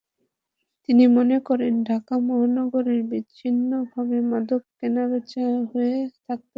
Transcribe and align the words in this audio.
তিনি 0.89 1.03
মনে 1.15 1.37
করেন, 1.47 1.73
ঢাকা 1.83 2.15
মহানগরে 2.27 2.95
বিচ্ছিন্নভাবে 3.09 4.17
মাদক 4.31 4.61
কেনাবেচা 4.77 5.43
হয়ে 5.71 5.95
থাকতে 6.17 6.29
পারে। 6.29 6.49